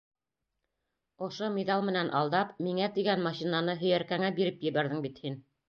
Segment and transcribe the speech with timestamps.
[1.27, 5.41] Ошо миҙал менән алдап, миңә тигән машинаны һөйәркәңә биреп ебәрҙең бит һин!